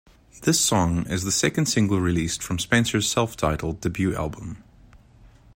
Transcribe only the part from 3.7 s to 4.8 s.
debut album.